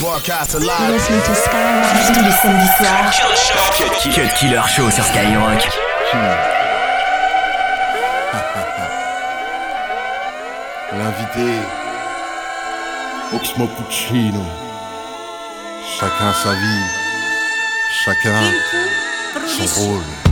Broadcast 0.00 0.54
live. 0.54 0.92
Listening 0.94 1.20
to 1.20 1.34
Skyrock 1.34 2.14
tous 2.14 2.24
les 2.24 2.32
samedis 2.32 2.68
soirs. 2.78 3.12
Cut, 3.76 4.10
cut 4.14 4.34
Killer 4.38 4.62
Show 4.66 4.90
sur 4.90 5.04
Skyrock. 5.04 5.68
L'invité, 10.96 11.60
Oxmo 13.34 13.66
Puccino. 13.66 14.44
Chacun 15.98 16.32
sa 16.32 16.52
vie, 16.52 16.84
chacun 18.04 18.40
son 19.46 19.80
rôle. 19.82 20.29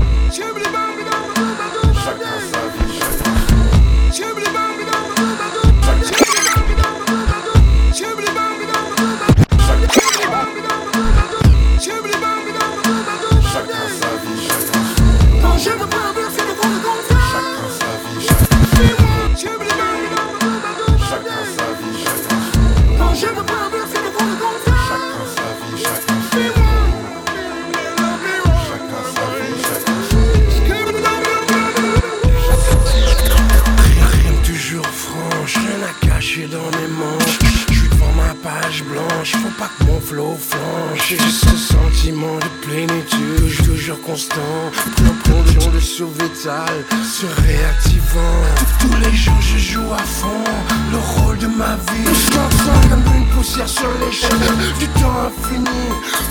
se 46.38 47.26
réactivant. 47.42 48.38
Tous, 48.78 48.96
les 48.98 49.16
jours 49.16 49.40
je 49.40 49.58
joue 49.58 49.92
à 49.92 49.98
fond 49.98 50.44
le 50.92 50.98
rôle 50.98 51.38
de 51.38 51.48
ma 51.48 51.74
vie. 51.74 52.04
Je 52.04 52.36
m'en 52.36 52.88
comme 52.88 53.16
une 53.16 53.26
poussière 53.30 53.68
sur 53.68 53.88
les 54.00 54.06
l'échelle 54.06 54.30
du 54.78 54.86
temps 55.00 55.26
infini. 55.26 55.64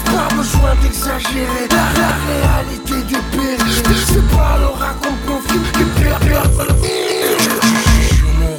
Pas 0.06 0.34
besoin 0.34 0.76
d'exagérer 0.82 1.68
la, 1.72 1.86
la, 2.00 2.52
réalité 2.54 3.04
du 3.04 3.16
pays. 3.36 3.84
C'est 4.08 4.28
pas 4.30 4.58
l'aura 4.62 4.94
qu'on 5.02 5.34
confie 5.34 5.60
qui 5.74 5.84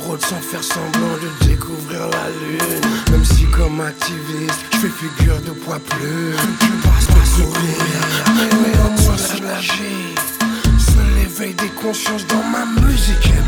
rôle 0.08 0.20
sans 0.20 0.40
faire 0.40 0.62
semblant 0.62 1.16
de 1.22 1.46
découvrir 1.46 2.00
la 2.00 2.28
lune 2.40 2.80
Même 3.10 3.24
si 3.24 3.44
comme 3.46 3.80
activiste, 3.80 4.60
je 4.72 4.78
fais 4.78 4.88
figure 4.88 5.40
de 5.40 5.50
poids 5.50 5.78
plus 5.78 6.34
Tu 6.60 6.70
passes 6.82 7.06
pas 7.06 7.24
sourire, 7.24 7.94
mais 8.36 8.78
au 8.78 9.02
moins 9.02 9.16
soulagé 9.16 10.14
Éveille 11.30 11.54
des 11.54 11.68
consciences 11.68 12.26
dans 12.26 12.42
ma 12.42 12.64
musique 12.80 13.26
et 13.26 13.38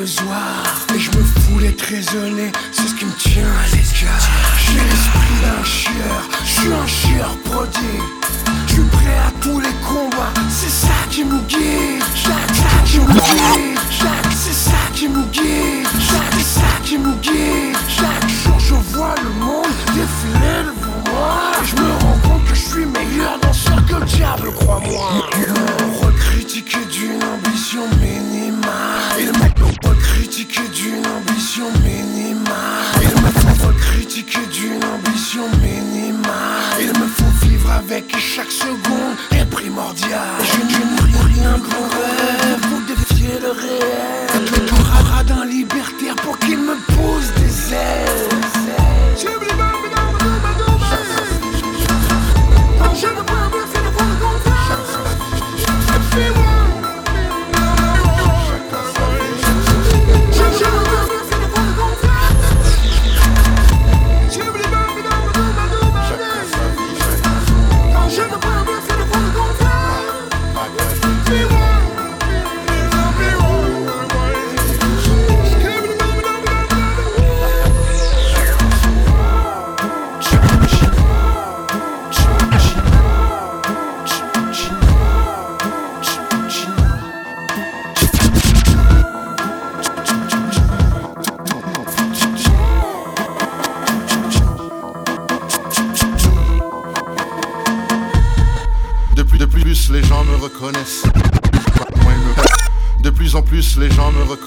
Et 0.00 0.98
je 1.00 1.10
me 1.10 1.24
fous 1.24 1.58
d'être 1.58 1.82
raisonné, 1.82 2.52
c'est 2.70 2.86
ce 2.86 2.94
qui 2.94 3.04
me 3.04 3.12
tient 3.14 3.52
politique 34.08 34.38
et 34.42 34.46
d'une 34.54 34.84
ambition 34.84 35.42
minimale. 35.60 36.80
Il 36.80 36.88
me 36.88 37.06
faut 37.06 37.46
vivre 37.46 37.70
avec 37.70 38.04
chaque 38.16 38.50
seconde 38.50 39.16
est 39.32 39.44
primordial. 39.50 40.20
Je 40.40 40.56
ne 40.62 41.24
rien 41.26 41.58
grand 41.58 41.88
rêve 41.88 42.60
pour 42.68 42.80
défier 42.96 43.38
le 43.42 43.50
réel. 43.50 44.28
Faites 44.28 44.50
le 44.50 44.66
tour 44.66 44.86
à 45.18 45.24
d'un 45.24 45.44
libertaire 45.44 46.16
pour 46.16 46.38
qu'il 46.38 46.58
me 46.58 46.76
pose 46.94 47.32
des 47.36 47.74
ailes. 47.74 48.07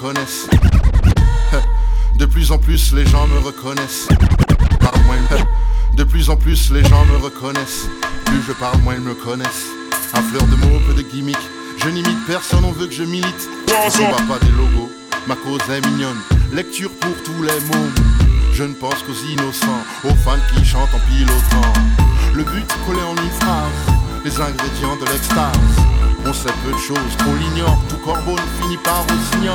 De 2.18 2.26
plus 2.26 2.50
en 2.50 2.58
plus 2.58 2.92
les 2.92 3.06
gens 3.06 3.28
me 3.28 3.38
reconnaissent. 3.38 4.08
De 5.94 6.02
plus 6.02 6.28
en 6.28 6.34
plus 6.34 6.72
les 6.72 6.82
gens 6.82 7.04
me 7.04 7.18
reconnaissent. 7.18 7.86
Plus 8.24 8.42
je 8.46 8.52
parle, 8.52 8.80
moins 8.80 8.94
ils 8.94 9.00
me 9.00 9.14
connaissent. 9.14 9.68
Un 10.14 10.22
fleur 10.22 10.44
de 10.48 10.56
mots, 10.56 10.80
peu 10.88 10.94
de 10.94 11.02
gimmick. 11.02 11.38
Je 11.78 11.88
n'imite 11.88 12.26
personne, 12.26 12.64
on 12.64 12.72
veut 12.72 12.88
que 12.88 12.94
je 12.94 13.04
milite. 13.04 13.48
On 13.68 14.10
bat 14.10 14.16
pas 14.36 14.44
des 14.44 14.50
logos, 14.50 14.90
ma 15.28 15.36
cause 15.36 15.60
est 15.70 15.86
mignonne. 15.86 16.18
Lecture 16.52 16.90
pour 17.00 17.14
tous 17.22 17.40
les 17.42 17.60
mots. 17.66 17.90
Je 18.52 18.64
ne 18.64 18.74
pense 18.74 19.04
qu'aux 19.04 19.24
innocents, 19.30 19.84
aux 20.04 20.16
fans 20.16 20.36
qui 20.52 20.64
chantent 20.64 20.94
en 20.94 21.00
pilotant. 21.08 21.72
Le 22.34 22.42
but 22.42 22.66
collé 22.86 23.02
en 23.02 23.14
une 23.22 23.30
phrase, 23.40 23.70
les 24.24 24.40
ingrédients 24.40 24.96
de 24.96 25.04
l'extase. 25.12 25.91
On 26.24 26.32
sait 26.32 26.48
peu 26.64 26.72
de 26.72 26.78
choses 26.78 27.16
on 27.28 27.34
l'ignore, 27.34 27.78
tout 27.88 27.96
corbeau 27.98 28.32
ne 28.32 28.62
finit 28.62 28.76
par 28.78 29.04
au 29.04 29.34
signal. 29.34 29.54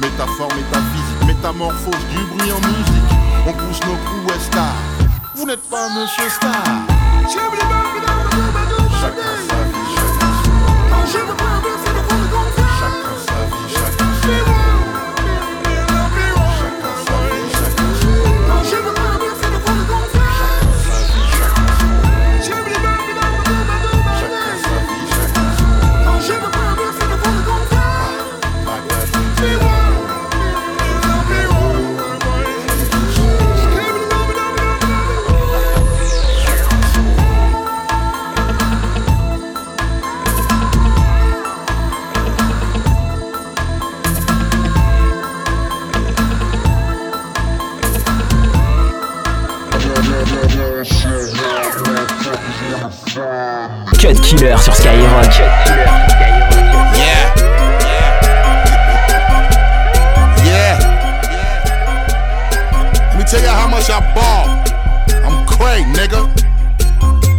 Métaphore, 0.00 0.48
métaphysique, 0.54 1.26
métamorphose 1.26 2.06
du 2.10 2.18
bruit 2.36 2.52
en 2.52 2.60
musique. 2.60 3.10
On 3.46 3.52
pousse 3.52 3.80
nos 3.80 3.96
coups 3.96 4.32
à 4.34 4.40
star. 4.40 4.74
Vous 5.34 5.46
n'êtes 5.46 5.68
pas 5.68 5.88
monsieur 5.88 6.28
star. 6.30 6.64
Chacun 9.00 9.34
sa 9.48 9.56
vie. 9.64 9.88
Sur 54.68 54.74
Skyrock. 54.74 55.38
Yeah. 56.94 57.34
Yeah. 60.44 60.76
Let 63.10 63.18
me 63.18 63.24
tell 63.24 63.40
you 63.40 63.48
how 63.48 63.68
much 63.68 63.88
I 63.90 64.00
ball. 64.14 64.48
I'm 65.24 65.46
crazy, 65.46 65.84
nigga. 65.92 66.28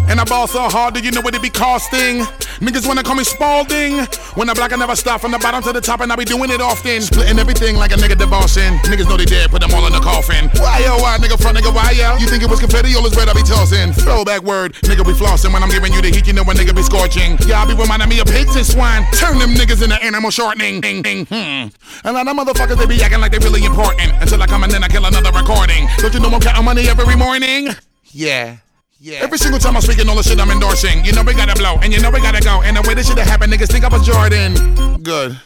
And 0.10 0.20
I 0.20 0.24
ball 0.24 0.48
so 0.48 0.62
hard, 0.70 0.96
do 0.96 1.02
you 1.02 1.12
know 1.12 1.22
what 1.22 1.36
it 1.36 1.42
be 1.42 1.50
costing? 1.50 2.26
Niggas 2.60 2.86
wanna 2.86 3.04
call 3.04 3.16
me 3.16 3.24
Spalding. 3.24 4.06
When 4.36 4.50
I 4.50 4.54
block, 4.54 4.74
I 4.74 4.76
never 4.76 4.96
stop 4.96 5.22
from 5.22 5.32
the 5.32 5.40
bottom 5.40 5.64
to 5.64 5.72
the 5.72 5.80
top, 5.80 6.02
and 6.02 6.12
I 6.12 6.16
be 6.16 6.26
doing 6.26 6.52
it 6.52 6.60
often. 6.60 7.02
Splitting 7.02 7.40
everything 7.40 7.78
like 7.78 7.92
a 7.92 7.96
nigga 7.96 8.18
divorcing. 8.18 8.76
Niggas 8.84 9.08
know 9.08 9.16
they 9.16 9.26
dead, 9.26 9.50
put 9.50 9.62
them 9.62 9.74
all 9.74 9.86
in 9.88 9.94
the 9.94 10.00
coffin. 10.00 10.50
Why 10.60 10.80
yo, 10.84 10.98
why 10.98 11.18
nigga 11.18 11.40
front 11.40 11.58
nigga, 11.58 11.74
why 11.74 11.92
yo? 11.92 12.18
You 12.18 12.28
think 12.28 12.44
it 12.44 12.50
was 12.50 12.60
confetti, 12.60 12.94
all 12.96 13.04
this 13.04 13.16
bread 13.16 13.30
I 13.30 13.34
be 13.34 13.44
tossing? 13.44 13.94
Throwback 13.94 14.44
word, 14.44 14.74
nigga 14.84 15.06
be 15.06 15.14
flossing 15.14 15.54
when 15.54 15.64
I'm 15.64 15.70
giving 15.70 15.94
you 15.94 16.02
the 16.02 16.10
heat, 16.10 16.28
you 16.28 16.34
know 16.34 16.44
a 16.44 16.54
nigga 16.54 16.76
be 16.76 16.84
scorching. 16.84 17.38
Yeah, 17.48 17.64
I 17.64 17.66
be 17.66 17.74
reminding 17.74 18.10
me 18.10 18.20
of 18.20 18.28
pigs 18.28 18.56
and 18.56 18.66
swine. 18.66 19.08
Turn 19.16 19.40
them 19.40 19.56
niggas 19.56 19.82
into 19.82 19.96
animal 20.04 20.32
shortening. 20.32 20.82
Ding, 20.82 21.02
ding, 21.02 21.26
hmm. 21.26 21.72
A 22.04 22.12
lot 22.12 22.28
of 22.28 22.36
motherfuckers, 22.36 22.78
they 22.78 22.86
be 22.86 23.02
acting 23.02 23.22
like 23.22 23.32
they 23.32 23.40
really 23.40 23.64
important. 23.64 24.12
Until 24.20 24.42
I 24.44 24.48
come 24.48 24.64
and 24.64 24.72
then 24.72 24.84
I 24.84 24.90
kill 24.90 25.06
another 25.06 25.32
recording. 25.32 25.88
Don't 25.98 26.14
you 26.14 26.20
know 26.20 26.30
I'm 26.30 26.42
counting 26.42 26.66
money 26.66 26.88
every 26.88 27.16
morning? 27.16 27.70
Yeah. 28.12 28.58
Yeah. 29.02 29.24
Every 29.24 29.38
single 29.38 29.60
time 29.60 29.78
I'm 29.78 29.82
speaking 29.82 30.10
all 30.10 30.16
the 30.20 30.24
shit 30.24 30.40
I'm 30.42 30.52
endorsing. 30.52 31.06
You 31.06 31.14
know 31.14 31.24
we 31.24 31.32
gotta 31.32 31.56
blow, 31.56 31.80
and 31.80 31.94
you 31.94 32.02
know 32.04 32.12
we 32.12 32.20
gotta 32.20 32.44
go. 32.44 32.60
And 32.62 32.76
the 32.76 32.84
way 32.84 32.96
this 32.96 33.08
shit 33.08 33.18
happened, 33.18 33.48
niggas 33.48 33.72
think 33.72 33.86
I 33.86 33.88
was 33.88 34.06
Jordan. 34.06 35.00
Good. 35.00 35.40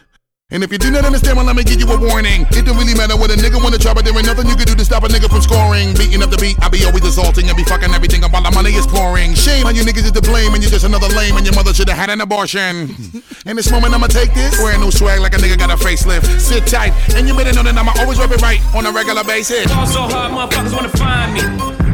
And 0.49 0.63
if 0.63 0.71
you 0.71 0.77
do 0.81 0.89
not 0.89 1.05
understand, 1.05 1.37
well, 1.37 1.45
let 1.45 1.55
me 1.55 1.63
give 1.63 1.77
you 1.77 1.85
a 1.85 1.97
warning. 1.97 2.49
It 2.49 2.65
don't 2.65 2.77
really 2.81 2.97
matter 2.97 3.13
what 3.13 3.29
a 3.29 3.37
nigga 3.37 3.61
wanna 3.61 3.77
try, 3.77 3.93
but 3.93 4.05
there 4.05 4.13
ain't 4.17 4.25
nothing 4.25 4.49
you 4.49 4.57
can 4.57 4.65
do 4.65 4.73
to 4.73 4.85
stop 4.85 5.05
a 5.05 5.07
nigga 5.07 5.29
from 5.29 5.45
scoring. 5.45 5.93
Beating 5.93 6.25
up 6.25 6.33
the 6.33 6.37
beat, 6.41 6.57
I 6.65 6.69
be 6.69 6.81
always 6.81 7.05
assaulting 7.05 7.45
and 7.45 7.53
be 7.53 7.63
fucking 7.63 7.93
everything 7.93 8.25
up 8.25 8.33
while 8.33 8.41
the 8.41 8.49
money 8.49 8.73
is 8.73 8.89
pouring. 8.89 9.37
Shame 9.37 9.69
on 9.69 9.77
you 9.77 9.85
niggas 9.85 10.09
is 10.09 10.13
to 10.17 10.21
blame, 10.21 10.57
and 10.57 10.61
you're 10.65 10.73
just 10.73 10.85
another 10.85 11.09
lame, 11.13 11.37
and 11.37 11.45
your 11.45 11.53
mother 11.53 11.77
should've 11.77 11.93
had 11.93 12.09
an 12.09 12.21
abortion. 12.25 12.89
In 13.45 13.53
this 13.53 13.69
moment, 13.69 13.93
I'ma 13.93 14.09
take 14.09 14.33
this. 14.33 14.57
Wearing 14.57 14.81
no 14.81 14.89
swag 14.89 15.21
like 15.21 15.37
a 15.37 15.37
nigga 15.37 15.61
got 15.61 15.69
a 15.69 15.77
facelift. 15.77 16.25
Sit 16.41 16.65
tight, 16.65 16.93
and 17.13 17.29
you 17.29 17.37
better 17.37 17.53
know 17.53 17.61
that 17.61 17.77
I'ma 17.77 17.93
always 18.01 18.17
rub 18.17 18.33
it 18.33 18.41
right 18.41 18.57
on 18.73 18.89
a 18.89 18.91
regular 18.91 19.23
basis. 19.23 19.69
Fall 19.69 19.85
so 19.85 20.01
hard, 20.09 20.33
motherfuckers 20.33 20.73
wanna 20.73 20.89
find 20.97 21.37
me. 21.37 21.41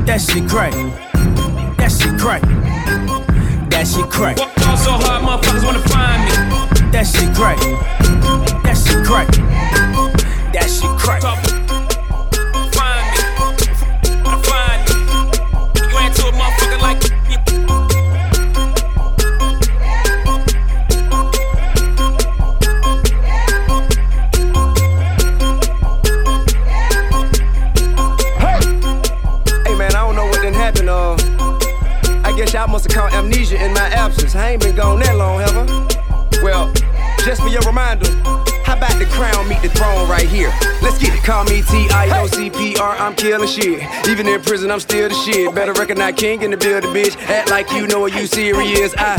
That 0.08 0.24
shit 0.24 0.48
crack. 0.48 1.09
That 2.19 2.25
shit 2.25 2.42
crack. 2.42 3.69
That 3.69 3.88
shit 3.88 4.10
crack. 4.10 4.38
Fall 4.38 4.75
so 4.75 4.92
hard, 4.92 5.24
motherfuckers 5.24 5.63
wanna 5.63 5.80
find 5.88 6.21
me. 6.25 6.92
That 6.92 7.07
shit 7.07 7.33
crack. 7.33 7.57
That 8.63 8.75
shit 8.75 9.06
crack. 9.06 9.27
That 10.51 10.69
shit 10.69 10.98
crack. 11.00 11.59
Must 32.80 32.94
have 32.94 33.12
caught 33.12 33.14
amnesia 33.14 33.62
in 33.62 33.74
my 33.74 33.88
absence. 33.90 34.38
I 34.38 34.52
ain't 34.52 34.62
been 34.62 34.74
gone 34.74 35.02
that 35.02 35.18
long, 35.18 35.42
have 35.42 35.52
I? 35.54 36.42
Well, 36.42 36.72
just 37.26 37.42
for 37.42 37.50
your 37.50 37.60
reminder, 37.64 38.08
how 38.69 38.77
about 38.77 39.00
the 39.00 39.06
crown 39.06 39.48
meet 39.50 39.62
the 39.63 39.69
throne 39.69 40.07
right 40.07 40.30
here? 40.30 40.54
Let's 40.81 41.00
get 41.00 41.13
it. 41.13 41.24
Call 41.24 41.44
me 41.45 41.63
T-I-O-C-P-R, 41.63 42.95
I'm 42.98 43.16
killing 43.16 43.48
shit. 43.48 43.81
Even 44.07 44.27
in 44.27 44.42
prison, 44.42 44.69
I'm 44.69 44.80
still 44.80 45.10
the 45.10 45.16
shit. 45.16 45.54
Better 45.56 45.74
recognize 45.74 46.13
king 46.16 46.44
in 46.44 46.51
the 46.51 46.57
building, 46.57 46.92
bitch. 46.92 47.18
Act 47.30 47.50
like 47.50 47.71
you 47.71 47.88
know 47.88 48.00
what 48.00 48.13
you 48.13 48.27
serious. 48.27 48.94
I, 48.98 49.18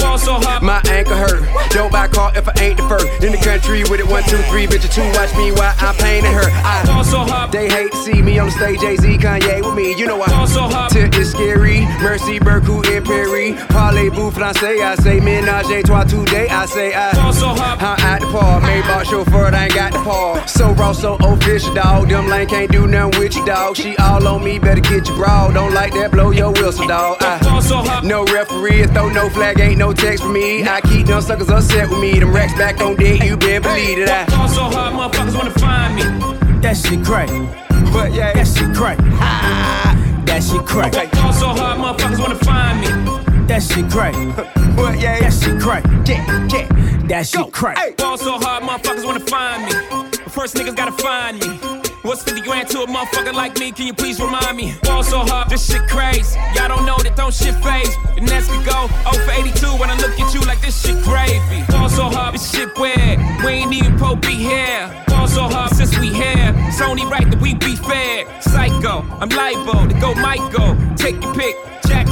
my 0.62 0.81
ankle 0.88 1.17
hurt. 1.17 1.43
Don't 1.70 1.91
buy 1.91 2.06
car 2.06 2.31
if 2.37 2.49
I 2.49 2.52
ain't 2.62 2.76
the 2.76 2.87
first. 2.88 3.06
In 3.25 3.32
the 3.32 3.38
country 3.38 3.82
with 3.91 3.99
it, 3.99 4.06
one, 4.06 4.23
two, 4.25 4.38
three, 4.50 4.67
bitch, 4.67 4.87
two. 4.94 5.02
Watch 5.19 5.35
me 5.37 5.50
while 5.52 5.75
I'm 5.79 5.94
painting 5.97 6.32
her. 6.32 6.47
I, 6.47 7.49
they 7.50 7.69
hate 7.69 7.91
to 7.91 7.99
see 7.99 8.23
me 8.23 8.38
on 8.38 8.47
the 8.47 8.52
stage, 8.52 8.81
Jay 8.81 8.97
Z, 8.97 9.19
Kanye 9.19 9.64
with 9.64 9.75
me. 9.75 9.99
You 9.99 10.06
know 10.06 10.23
I. 10.23 10.44
so 10.47 10.62
hard. 10.62 10.93
Tip 10.93 11.14
is 11.17 11.32
scary. 11.32 11.87
Mercy, 12.00 12.38
Berku, 12.38 12.87
and 12.87 13.05
Perry. 13.05 13.55
Parlez-vous 13.69 14.31
français? 14.31 14.81
I 14.81 14.94
say 14.97 15.20
ménage 15.20 15.70
à 15.70 15.82
trois 15.82 16.05
today. 16.05 16.49
I 16.49 16.67
say 16.67 16.94
I. 16.94 17.12
So 17.32 17.49
hard. 17.49 17.81
I'm 17.82 17.99
at 18.00 18.20
the 18.20 18.26
par. 18.26 18.61
Maybach 18.61 19.05
chauffeur, 19.05 19.40
I 19.47 19.65
ain't 19.65 19.75
got 19.75 19.93
the 19.93 19.99
par. 20.01 20.47
So 20.49 20.73
raw, 20.73 20.93
so 20.93 21.17
official, 21.17 21.75
dog. 21.75 22.09
Them 22.09 22.29
lane 22.29 22.49
can't 22.49 22.71
do 22.71 22.87
nothing 22.87 23.21
with 23.21 23.37
you, 23.37 23.45
dog. 23.47 23.77
She 23.77 23.97
all 23.97 24.27
on 24.27 24.45
me, 24.45 24.59
better 24.59 24.81
get 24.81 25.07
your 25.09 25.17
broad. 25.17 25.55
Don't 25.55 25.73
like 25.75 25.93
that, 25.95 26.11
blow 26.11 26.31
your 26.31 26.53
whistle, 26.53 26.87
dog. 26.87 27.19
I. 27.21 27.39
Fall 27.41 27.63
so 27.63 27.77
hard. 27.79 28.05
No 28.05 28.25
referee, 28.27 28.87
throw 28.89 29.09
no 29.09 29.29
flag, 29.31 29.61
ain't 29.61 29.79
no 29.79 29.93
text 29.93 30.23
for 30.23 30.31
me. 30.31 30.67
I 30.67 30.81
keep 30.83 31.07
them 31.07 31.21
suckers 31.23 31.49
upset 31.51 31.89
with 31.91 32.01
me. 32.01 32.19
Them 32.19 32.33
racks 32.33 32.55
back 32.55 32.81
on 32.81 32.97
deck, 32.97 33.23
you 33.23 33.37
been 33.37 33.63
believe 33.63 33.99
it. 33.99 34.09
I. 34.09 34.25
Fall 34.27 34.49
so 34.49 34.63
hard, 34.65 34.95
motherfuckers 34.95 35.35
wanna 35.37 35.51
find 35.53 35.95
me. 35.97 36.03
That 36.61 36.77
shit 36.77 37.05
crack. 37.05 37.29
But 37.93 38.13
yeah, 38.13 38.33
That 38.35 38.47
shit 38.47 38.75
crack. 38.75 38.99
That 40.27 40.43
shit 40.43 40.65
crack. 40.67 40.93
Fall 41.15 41.33
so 41.33 41.47
hard, 41.49 41.79
motherfuckers 41.79 42.19
wanna 42.21 42.35
find 42.37 42.81
me. 42.81 43.47
That 43.47 43.63
shit 43.63 43.91
crack. 43.91 44.15
but 44.77 45.01
yeah, 45.01 45.19
That 45.21 45.33
shit 45.33 45.61
crack. 45.61 45.85
yeah, 46.07 46.47
yeah. 46.53 46.90
That 47.11 47.27
shit 47.27 47.41
Go. 47.41 47.51
crack. 47.51 47.77
Hey. 47.77 47.95
Fall 47.99 48.17
so 48.17 48.39
hard, 48.39 48.62
motherfuckers 48.62 49.05
wanna 49.05 49.27
find 49.27 49.67
me. 49.67 49.73
First 50.31 50.55
niggas 50.55 50.77
gotta 50.77 50.93
find 50.93 51.41
me. 51.41 51.49
What's 52.03 52.23
50 52.23 52.41
grand 52.43 52.69
to 52.69 52.83
a 52.83 52.87
motherfucker 52.87 53.35
like 53.35 53.59
me? 53.59 53.73
Can 53.73 53.89
you 53.89 53.93
please 53.93 54.21
remind 54.21 54.57
me? 54.57 54.71
Fall 54.85 55.02
so 55.02 55.19
hard, 55.19 55.50
this 55.50 55.67
shit 55.67 55.83
crazy. 55.88 56.38
Y'all 56.55 56.69
don't 56.69 56.87
know 56.87 56.97
that 57.02 57.17
don't 57.17 57.35
shit 57.35 57.57
phase. 57.67 57.90
And 58.17 58.26
next 58.31 58.47
could 58.47 58.64
go 58.64 58.87
0 59.11 59.26
for 59.26 59.33
82 59.33 59.67
when 59.83 59.90
I 59.90 59.97
look 59.97 60.14
at 60.21 60.33
you 60.33 60.40
like 60.43 60.61
this 60.61 60.81
shit 60.81 61.02
gravy. 61.02 61.62
Fall 61.73 61.88
so 61.88 62.05
hard, 62.05 62.35
this 62.35 62.49
shit 62.49 62.71
weird. 62.79 63.19
We 63.45 63.59
ain't 63.59 63.73
even 63.75 63.99
po 63.99 64.14
be 64.14 64.35
here. 64.35 64.87
Fall 65.09 65.26
so 65.26 65.43
hard 65.50 65.75
since 65.75 65.99
we 65.99 66.14
here. 66.14 66.55
It's 66.71 66.81
only 66.81 67.05
right 67.07 67.29
that 67.29 67.40
we 67.40 67.55
be 67.55 67.75
fair. 67.75 68.25
Psycho, 68.40 69.05
I'm 69.19 69.31
liable 69.31 69.88
to 69.88 69.99
go 70.00 70.14
Michael. 70.14 70.79
Take 70.95 71.21
your 71.21 71.35
pick. 71.35 71.57
Jackson, 71.90 72.10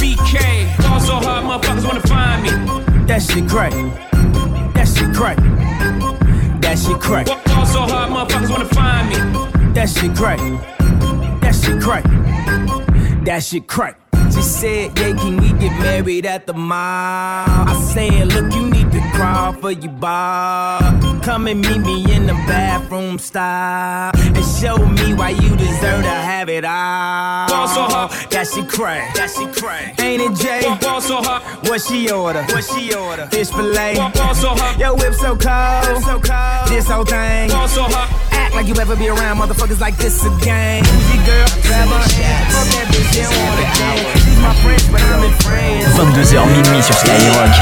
BK. 0.00 0.82
Fall 0.82 1.00
so 1.00 1.14
hard, 1.16 1.44
motherfuckers 1.44 1.86
wanna 1.86 2.00
find 2.00 2.42
me. 2.42 2.50
That 3.06 3.22
shit 3.22 3.48
crack. 3.48 3.72
That 4.74 4.88
shit 4.88 5.14
crack. 5.14 5.36
That 6.62 6.78
shit 6.78 6.98
crack. 7.00 7.26
Fall 7.26 7.66
so 7.66 7.80
hard, 7.80 8.10
motherfuckers 8.10 8.50
wanna 8.50 8.64
find 8.66 9.08
me. 9.10 9.16
That 9.74 9.88
shit 9.88 10.16
crack. 10.16 10.38
That 11.42 11.54
shit 11.54 11.80
crack. 11.82 12.04
That 13.24 13.42
shit 13.42 13.66
crack. 13.66 14.00
She 14.32 14.42
said, 14.42 14.98
yeah, 14.98 15.16
can 15.16 15.36
we 15.38 15.52
get 15.58 15.76
married 15.80 16.24
at 16.24 16.46
the 16.46 16.54
mall? 16.54 16.78
I 16.78 17.90
said, 17.92 18.32
look, 18.32 18.54
you 18.54 18.70
need 18.70 18.90
to 18.92 19.00
crawl 19.12 19.52
for 19.54 19.72
your 19.72 19.92
bar. 19.92 20.80
Come 21.22 21.48
and 21.48 21.60
meet 21.60 21.80
me 21.80 22.14
in 22.14 22.26
the 22.26 22.34
bathroom 22.46 23.18
style. 23.18 24.12
Show 24.60 24.76
me 24.76 25.14
why 25.14 25.30
you 25.30 25.56
deserve 25.56 26.02
to 26.02 26.10
have 26.10 26.50
it 26.50 26.66
all. 26.66 27.48
That 28.28 28.46
shit 28.52 28.68
crack. 28.68 29.14
That 29.14 29.30
she 29.30 29.46
crack. 29.58 29.98
Ain't 29.98 30.20
it 30.20 30.36
Jay? 30.36 30.68
What 31.70 31.80
she 31.80 32.10
order? 32.10 32.42
What 32.42 32.64
she 32.64 32.92
order? 32.92 33.26
Fish 33.28 33.48
fillet. 33.48 33.94
Ball 33.94 34.34
so 34.34 34.48
hot, 34.50 34.76
Yo, 34.78 34.94
whip 34.96 35.14
so 35.14 35.34
cold. 35.34 36.04
So 36.04 36.20
cold. 36.20 36.68
This 36.68 36.86
whole 36.86 37.04
thing. 37.04 37.48
Ball 37.48 37.68
so 37.68 37.84
hot. 37.84 38.12
Act 38.32 38.54
like 38.54 38.66
you 38.66 38.74
ever 38.74 38.96
be 38.96 39.08
around 39.08 39.38
motherfuckers 39.38 39.80
like 39.80 39.96
this 39.96 40.22
again. 40.26 40.84
Bougie 40.84 41.24
girl, 41.24 41.48
hand. 41.64 42.52
Fuck 42.52 42.68
that 42.68 42.86
bitch, 42.92 43.14
they 43.14 43.22
don't 43.22 43.36
wanna 43.40 43.62
dance. 43.62 44.29
She's 44.40 44.48
my 44.48 44.54
friend, 44.62 44.82
but 44.92 45.02
I'm 45.02 45.24
in 45.24 45.36
friends. 45.44 45.84
22h 46.00 46.46
minuit 46.48 46.82
sur 46.82 46.94
Skyrock. 46.94 47.52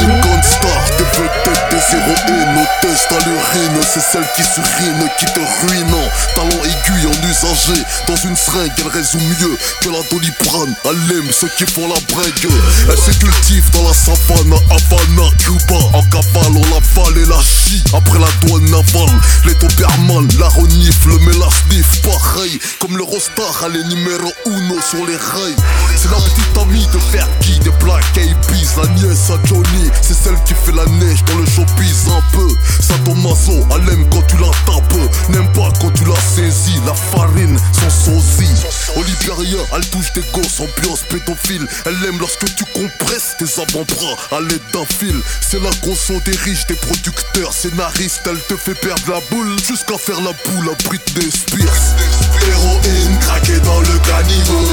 Une 0.00 0.42
star, 0.42 0.80
des 0.98 1.04
vedettes, 1.04 1.70
des 1.70 1.96
héroïnes 1.96 2.54
Nos 2.54 2.66
tests 2.80 3.12
à 3.12 3.18
l'urine, 3.26 3.80
c'est 3.82 4.00
celle 4.00 4.26
qui 4.34 4.42
se 4.42 4.60
rine 4.60 5.08
Qui 5.18 5.26
te 5.26 5.40
ruine, 5.40 5.94
talent 6.34 6.62
aiguille 6.64 7.06
en 7.06 7.28
usager 7.28 7.82
Dans 8.06 8.16
une 8.16 8.36
seringue, 8.36 8.72
elle 8.78 8.88
résout 8.88 9.20
mieux 9.20 9.56
que 9.82 9.88
la 9.88 10.00
doliprane 10.10 10.74
Elle 10.84 11.16
aime 11.16 11.30
ceux 11.30 11.50
qui 11.56 11.64
font 11.66 11.86
la 11.88 12.00
bregue 12.14 12.48
Elle 12.90 12.98
se 12.98 13.18
cultive 13.18 13.70
dans 13.72 13.82
la 13.82 13.94
savane 13.94 14.54
Havana, 14.70 15.28
Cuba 15.38 15.80
En 15.92 16.02
cavale, 16.04 16.56
on 16.56 16.74
l'avale 16.74 17.22
et 17.22 17.28
la 17.28 17.40
chie 17.42 17.82
Après 17.94 18.18
la 18.18 18.28
douane 18.46 18.64
navale, 18.64 19.20
les 19.44 19.54
dobermans 19.54 20.28
La 20.38 20.48
renifle, 20.48 21.12
mais 21.20 21.38
la 21.38 21.48
sniff 21.50 22.02
Pareil, 22.02 22.58
comme 22.78 22.96
le 22.96 23.04
Star, 23.20 23.66
elle 23.66 23.76
est 23.76 23.84
numéro 23.84 24.32
uno 24.46 24.80
sur 24.80 25.04
les 25.04 25.16
rails. 25.16 25.56
C'est 26.00 26.10
la 26.10 26.16
petite 26.16 26.58
amie 26.58 26.86
de 26.86 26.98
Fergie, 26.98 27.58
des 27.58 27.84
Black 27.84 28.16
Eyed 28.16 28.36
la 28.76 28.88
nièce 28.94 29.28
à 29.28 29.38
Johnny. 29.46 29.90
C'est 30.00 30.14
celle 30.14 30.42
qui 30.44 30.54
fait 30.54 30.72
la 30.72 30.86
neige 30.86 31.22
dans 31.26 31.36
le 31.36 31.46
showbiz 31.46 32.08
un 32.08 32.22
peu. 32.32 32.48
Sa 32.80 32.94
Tomaso, 33.04 33.66
elle 33.74 33.92
aime 33.92 34.08
quand 34.08 34.22
tu 34.26 34.36
la 34.36 34.50
tapes, 34.64 35.28
n'aime 35.28 35.50
pas 35.52 35.68
quand 35.78 35.90
tu 35.90 36.04
la 36.04 36.16
saisis. 36.16 36.80
La 36.86 36.94
farine, 36.94 37.58
son 37.72 37.90
sosie. 37.90 38.64
Olivia, 38.96 39.34
elle 39.76 39.90
touche 39.90 40.12
des 40.14 40.24
gosses, 40.32 40.60
ambiance 40.60 41.02
pédophile. 41.02 41.66
Elle 41.84 42.08
aime 42.08 42.18
lorsque 42.18 42.46
tu 42.54 42.64
compresses 42.72 43.36
tes 43.38 43.60
avant-bras 43.60 44.16
à 44.32 44.40
l'aide 44.40 44.62
d'un 44.72 44.86
fil. 44.86 45.20
C'est 45.40 45.62
la 45.62 45.70
conso 45.82 46.14
des 46.24 46.36
riches, 46.36 46.66
des 46.66 46.76
producteurs, 46.76 47.52
scénaristes. 47.52 48.22
Elle 48.24 48.40
te 48.48 48.56
fait 48.56 48.74
perdre 48.74 49.02
la 49.12 49.20
boule 49.30 49.56
jusqu'à 49.66 49.98
faire 49.98 50.20
la 50.22 50.32
boule 50.32 50.70
à 50.70 50.88
Britney 50.88 51.30
Spears. 51.30 52.29
Héroïne 52.48 53.18
craquée 53.20 53.60
dans 53.60 53.80
le 53.80 53.98
caniveau. 53.98 54.64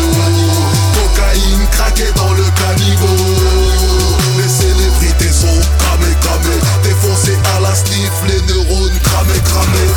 Cocaïne 0.94 1.68
craquée 1.72 2.12
dans 2.16 2.34
le 2.34 2.44
caniveau. 2.44 3.18
Les 4.38 4.50
célébrités 4.50 5.32
sont 5.32 5.60
cramées, 5.80 6.16
cramées. 6.22 6.62
Défoncées 6.84 7.38
à 7.56 7.60
la 7.62 7.76
sniff, 7.76 8.12
les 8.28 8.42
neurones 8.54 9.00
cramés, 9.04 9.42
cramés. 9.44 9.92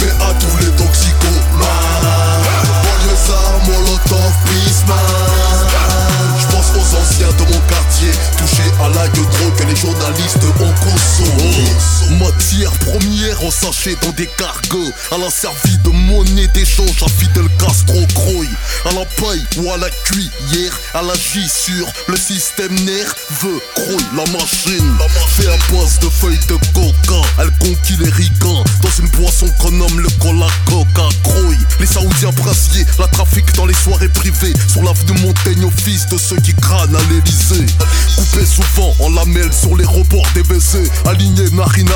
Mais 0.00 0.12
à 0.24 0.32
tous 0.34 0.56
les 0.64 0.72
toxicomanes. 0.72 1.66
ça, 3.26 3.40
Molotov, 3.66 4.32
Je 6.38 6.46
pense 6.54 6.70
aux 6.76 6.96
anciens 6.96 7.32
de 7.38 7.52
mon 7.52 7.60
quartier, 7.68 8.12
touchés 8.38 8.72
à 8.84 8.88
la 8.88 9.08
drogue 9.08 9.54
que 9.56 9.64
les 9.64 9.76
journalistes 9.76 10.44
ont. 10.60 10.65
Matière 12.36 12.72
première 12.72 13.42
en 13.44 13.50
sachet 13.50 13.96
dans 14.02 14.10
des 14.10 14.26
cargos. 14.26 14.92
Elle 15.10 15.22
a 15.24 15.30
servi 15.30 15.78
de 15.78 15.88
monnaie 15.88 16.46
d'échange 16.48 17.02
à 17.02 17.08
Fidel 17.08 17.48
Castro 17.58 18.06
Croy. 18.14 18.46
À 18.84 18.92
la 18.92 19.06
paille 19.06 19.42
ou 19.56 19.72
à 19.72 19.78
la 19.78 19.88
cuillère, 20.04 20.78
elle 20.92 21.10
agit 21.10 21.48
sur 21.48 21.86
le 22.08 22.16
système 22.16 22.74
nerveux. 22.84 23.60
Croy 23.74 24.02
la 24.14 24.30
machine. 24.32 24.98
Fait 25.28 25.48
un 25.48 25.74
poste 25.74 26.02
de 26.02 26.10
feuilles 26.10 26.38
de 26.46 26.58
coca. 26.74 27.26
Elle 27.40 27.50
conquit 27.58 27.96
les 28.00 28.10
ricains 28.10 28.64
dans 28.82 28.92
une 28.98 29.08
boisson 29.18 29.46
qu'on 29.58 29.70
nomme 29.70 30.00
le 30.00 30.08
cola 30.20 30.48
coca. 30.66 31.08
Croy. 31.22 31.56
Les 31.80 31.86
saoudiens 31.86 32.32
brassiers, 32.32 32.84
la 32.98 33.06
trafic 33.08 33.50
dans 33.54 33.64
les 33.64 33.74
soirées 33.74 34.10
privées. 34.10 34.52
Sur 34.70 34.82
l'avenue 34.82 35.18
Montaigne 35.22 35.64
au 35.64 35.70
fils 35.70 36.06
de 36.08 36.18
ceux 36.18 36.36
qui 36.36 36.54
crânent 36.54 36.96
à 36.96 37.00
l'Elysée. 37.10 37.64
Coupé 38.14 38.44
souvent 38.44 38.94
en 39.00 39.08
lamelles 39.08 39.54
sur 39.54 39.74
les 39.74 39.86
reports 39.86 40.28
des 40.34 40.42
WC. 40.42 40.90
Aligné 41.06 41.48
narine 41.50 41.88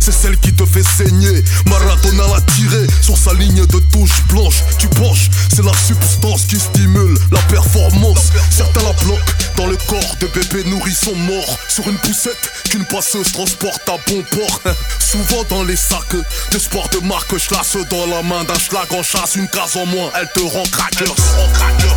c'est 0.00 0.12
celle 0.12 0.36
qui 0.38 0.52
te 0.52 0.64
fait 0.66 0.82
saigner. 0.82 1.42
Maradona 1.66 2.24
l'a 2.34 2.40
tiré 2.54 2.86
sur 3.00 3.16
sa 3.16 3.32
ligne 3.34 3.64
de 3.64 3.78
touche 3.92 4.22
blanche. 4.28 4.62
Tu 4.78 4.88
penches, 4.88 5.30
c'est 5.54 5.64
la 5.64 5.72
substance 5.86 6.44
qui 6.46 6.58
stimule 6.58 7.16
la 7.30 7.40
performance. 7.42 8.32
Certains 8.50 8.82
la 8.82 8.92
bloquent 9.04 9.32
dans 9.56 9.66
le 9.66 9.76
corps 9.88 10.16
de 10.20 10.26
bébés 10.26 10.68
nourrissons 10.68 11.14
morts. 11.14 11.58
Sur 11.68 11.88
une 11.88 11.96
poussette 11.98 12.50
qu'une 12.70 12.84
passeuse 12.86 13.30
transporte 13.32 13.88
à 13.88 13.96
bon 14.08 14.22
port. 14.30 14.60
Souvent 14.98 15.44
dans 15.48 15.64
les 15.64 15.76
sacs 15.76 16.16
de 16.50 16.58
sport 16.58 16.88
de 16.90 17.06
marque, 17.06 17.36
schlasse 17.38 17.76
dans 17.90 18.06
la 18.06 18.22
main 18.22 18.44
d'un 18.44 18.58
schlag 18.58 18.92
en 18.92 19.02
chasse. 19.02 19.36
Une 19.36 19.48
case 19.48 19.76
en 19.76 19.86
moins, 19.86 20.10
elle 20.18 20.28
te 20.34 20.40
rend 20.40 20.64
crackers. 20.72 21.14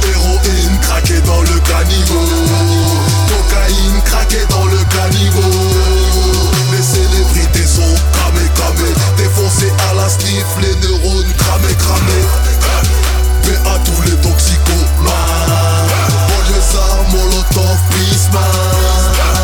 Héroïne 0.10 0.80
craquée 0.82 1.22
dans 1.22 1.42
le 1.42 1.60
caniveau. 1.60 2.26
Cocaïne 3.28 4.02
craquée 4.04 4.46
dans 4.50 4.66
le 4.66 4.78
caniveau. 4.78 6.55
Les 6.76 6.84
célébrités 6.84 7.66
sont 7.66 7.96
cramées, 8.12 8.50
cramées. 8.54 8.94
Défoncées 9.18 9.72
à 9.90 9.94
la 9.96 10.10
sniff, 10.10 10.46
les 10.62 10.76
neurones 10.88 11.34
cramés, 11.38 11.76
cramés. 11.80 12.26
Mais 13.46 13.70
à 13.70 13.80
tous 13.80 14.02
les 14.04 14.16
toxicomanes 14.18 14.66
ça, 16.62 17.06
Molotov, 17.12 17.78
Je 17.92 18.30
pense 18.32 19.35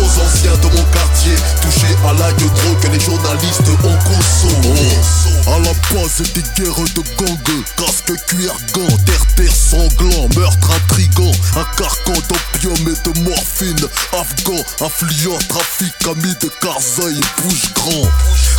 aux 0.00 0.20
anciens 0.20 0.56
de 0.56 0.76
mon 0.76 0.84
quartier. 0.92 1.34
Touchés 1.62 1.96
à 2.06 2.12
la 2.12 2.32
drogue 2.32 2.80
que 2.80 2.88
les 2.88 3.00
journalistes 3.00 3.68
ont 3.84 3.98
consommé 4.04 4.98
à 5.46 5.58
la 5.58 5.72
base 5.92 6.22
des 6.32 6.42
guerres 6.56 6.84
de 6.94 7.02
gang, 7.18 7.64
casque 7.76 8.14
cuir 8.26 8.56
gants, 8.72 8.96
terre-terre 9.04 9.54
sanglant, 9.54 10.28
meurtre 10.36 10.70
intrigant, 10.70 11.32
un 11.56 11.64
carcan 11.76 12.14
d'opium 12.28 12.88
et 12.88 13.10
de 13.10 13.20
morphine, 13.20 13.86
afghan, 14.12 14.56
affluent, 14.80 15.38
trafic, 15.48 15.92
ami 16.06 16.34
de 16.40 16.48
Carzaï, 16.60 17.20
bouge 17.42 17.74
grand. 17.74 18.08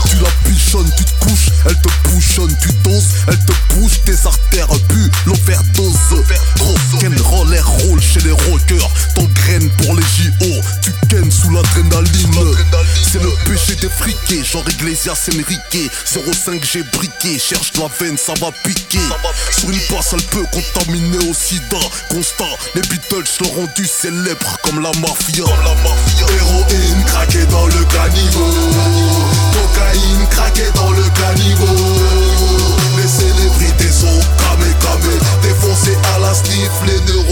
Tu 0.10 0.16
la 0.18 0.30
pichonnes, 0.46 0.92
tu 0.96 1.04
te 1.06 1.26
couches, 1.26 1.50
elle 1.66 1.80
te 1.82 2.10
bouchonne, 2.10 2.56
tu 2.62 2.70
doses, 2.84 3.10
elle 3.28 3.40
te 3.40 3.54
bouge 3.74 4.02
tes 4.06 4.28
artères, 4.28 4.68
bu 4.90 5.10
l'overdose. 5.26 5.96
Roller 7.24 7.68
roule 7.68 8.02
chez 8.02 8.20
les 8.22 8.32
rockers, 8.32 8.90
t'engraines 9.16 9.70
pour 9.78 9.96
les 9.96 10.04
JO, 10.04 10.62
tu 10.82 10.94
kennes 11.10 11.25
sous 11.32 11.50
l'adrénaline. 11.50 12.56
C'est 13.04 13.22
le 13.22 13.32
péché 13.46 13.76
des 13.76 13.90
friqués, 13.90 14.44
genre 14.44 14.64
Iglesias 14.70 15.30
Enrique, 15.34 15.92
05 16.06 16.64
j'ai 16.64 16.84
briqué, 16.84 17.40
cherche 17.40 17.72
la 17.78 17.88
veine, 18.00 18.18
ça 18.18 18.34
va 18.40 18.52
piquer. 18.64 19.00
Sur 19.52 19.70
une 19.70 19.80
passe, 19.90 20.14
elle 20.14 20.24
peut 20.24 20.46
contaminer 20.52 21.18
au 21.30 21.34
sida. 21.34 21.80
Constat, 22.10 22.44
les 22.76 22.82
Beatles 22.82 23.24
l'ont 23.42 23.62
rendu 23.62 23.86
célèbre 23.86 24.58
comme 24.64 24.82
la 24.82 24.92
mafia. 25.00 25.46
Héroïne 26.36 27.04
craquée 27.06 27.46
dans 27.46 27.68
le 27.68 27.84
caniveau. 27.86 28.52
Cocaïne 29.54 30.28
craquée 30.30 30.72
dans 30.76 30.92
le 30.92 31.04
caniveau. 31.04 31.76
Les 32.98 33.08
célébrités 33.08 33.92
sont 33.92 34.20
cramées, 34.38 34.76
cramées. 34.80 35.20
Défoncées 35.42 35.98
à 36.16 36.20
la 36.20 36.34
sniff, 36.34 36.72
les 36.86 37.00
neurones 37.12 37.25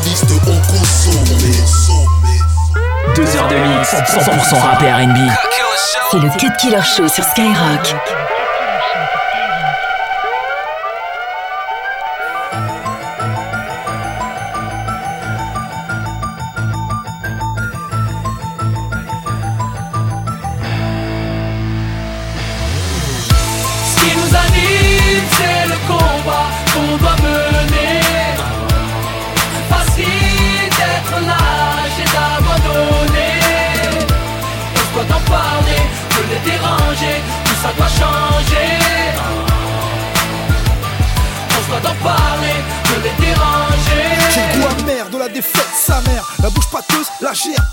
journalistes 0.00 0.30
ont 0.46 0.60
consommé 0.72 1.52
2 3.16 3.36
heures 3.36 3.48
de 3.48 3.56
mix, 3.56 3.94
100% 3.94 4.58
rap 4.58 4.82
et 4.82 4.92
R&B 4.92 5.18
C'est 6.10 6.18
le 6.18 6.28
Cut 6.38 6.52
Killer 6.58 6.82
Show 6.82 7.08
sur 7.08 7.24
Skyrock 7.24 7.96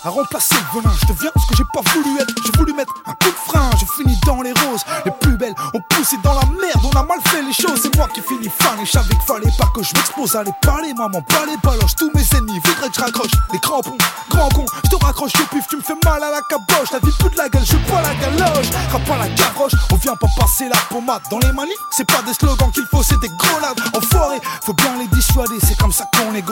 à 0.03 0.09
remplacer 0.09 0.55
le 0.55 0.79
venin. 0.79 0.93
Je 1.01 1.07
deviens 1.07 1.31
ce 1.35 1.47
que 1.47 1.55
j'ai 1.57 1.63
pas 1.73 1.81
voulu 1.93 2.19
être. 2.19 2.33
J'ai 2.45 2.57
voulu 2.57 2.73
mettre 2.73 2.93
un 3.05 3.13
coup 3.13 3.29
de 3.29 3.51
frein. 3.51 3.69
J'ai 3.79 3.85
fini 3.85 4.17
dans 4.25 4.41
les 4.41 4.51
roses, 4.51 4.83
les 5.05 5.11
plus 5.11 5.37
belles. 5.37 5.55
On 5.73 5.81
poussé 5.89 6.17
dans 6.23 6.33
la 6.33 6.45
merde, 6.45 6.81
on 6.83 6.97
a 6.97 7.03
mal 7.03 7.19
fait 7.25 7.41
les 7.41 7.53
choses, 7.53 7.79
c'est 7.81 7.95
moi 7.95 8.07
qui 8.13 8.21
finis 8.21 8.49
fan. 8.49 8.79
Et 8.81 8.85
je 8.85 8.91
savais 8.91 9.09
qu'il 9.09 9.21
fallait 9.21 9.51
pas 9.57 9.67
que 9.73 9.83
je 9.83 9.93
m'expose 9.93 10.37
les 10.45 10.51
parler, 10.61 10.93
maman, 10.93 11.21
pas 11.21 11.45
les 11.45 11.57
baloches, 11.57 11.95
tous 11.95 12.11
mes 12.13 12.25
ennemis 12.37 12.59
voudraient 12.63 12.89
que 12.89 12.95
je 12.95 13.01
raccroche. 13.01 13.31
Les 13.53 13.59
crampons, 13.59 13.97
grand 14.29 14.49
con, 14.49 14.65
je 14.83 14.89
te 14.89 15.03
raccroche, 15.03 15.31
je 15.35 15.43
pif, 15.43 15.67
tu 15.69 15.77
me 15.77 15.81
fais 15.81 15.97
mal 16.05 16.23
à 16.23 16.31
la 16.31 16.41
caboche, 16.49 16.91
la 16.91 16.99
vie 16.99 17.11
plus 17.19 17.29
de 17.29 17.37
la 17.37 17.49
gueule, 17.49 17.65
je 17.65 17.77
pas 17.89 18.01
la 18.01 18.13
galoche, 18.15 18.67
rap 18.91 19.03
pas 19.05 19.17
la 19.17 19.29
garoche, 19.29 19.73
on 19.91 19.95
vient 19.95 20.15
pas 20.15 20.27
passer 20.37 20.69
la 20.69 20.79
pommade 20.89 21.21
dans 21.29 21.39
les 21.39 21.51
manifs, 21.51 21.77
c'est 21.91 22.07
pas 22.07 22.21
des 22.25 22.33
slogans 22.33 22.71
qu'il 22.71 22.85
faut, 22.91 23.03
c'est 23.03 23.19
des 23.19 23.29
grenades, 23.29 23.79
enfoirés, 23.95 24.41
faut 24.63 24.73
bien 24.73 24.97
les 24.99 25.07
dissuader, 25.07 25.59
c'est 25.61 25.77
comme 25.77 25.91
ça 25.91 26.05
qu'on 26.13 26.16
Les 26.37 26.43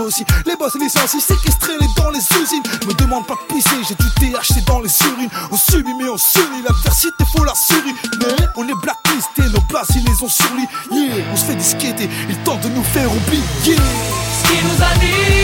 boss 0.56 0.76
et 0.76 0.80
les 0.80 0.90
sensis 0.90 1.22
séquestrés 1.22 1.78
les 1.80 1.88
dans 1.96 2.10
les 2.10 2.18
usines, 2.18 2.64
me 2.88 2.94
demande 2.94 3.28
pas 3.28 3.36
de 3.36 3.54
pisser, 3.54 3.70
j'ai 3.88 3.94
du 3.94 4.10
THC 4.16 4.66
dans 4.66 4.80
les 4.80 4.90
urines, 5.04 5.30
on 5.52 5.58
subit 5.58 5.94
mais 6.02 6.10
on 6.10 6.18
s'unit, 6.18 6.64
l'adversité 6.68 7.24
faut 7.32 7.44
la 7.44 7.54
Mais 8.20 8.46
On 8.56 8.68
est 8.68 8.82
blacklisté, 8.82 9.44
nos 9.54 9.62
places 9.62 9.90
ils 9.96 10.04
les 10.04 10.24
ont 10.24 10.28
sur 10.28 10.50
lit, 10.56 10.68
yeah, 10.92 11.24
on 11.32 11.36
se 11.36 11.46
fait 11.46 11.56
disqueter, 11.56 12.10
ils 12.28 12.38
tentent 12.38 12.62
de 12.62 12.70
nous 12.70 12.84
faire 12.84 13.12
oublier. 13.12 13.44
Ce 13.76 14.48
qui 14.48 14.58
nous 14.64 14.84
anime, 14.84 15.35